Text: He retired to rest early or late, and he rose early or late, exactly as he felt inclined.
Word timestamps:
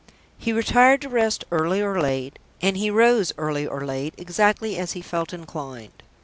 He 0.35 0.51
retired 0.51 0.99
to 1.01 1.09
rest 1.09 1.45
early 1.51 1.79
or 1.79 2.01
late, 2.01 2.39
and 2.59 2.75
he 2.75 2.89
rose 2.89 3.33
early 3.37 3.67
or 3.67 3.85
late, 3.85 4.15
exactly 4.17 4.75
as 4.79 4.93
he 4.93 5.01
felt 5.03 5.31
inclined. 5.31 6.01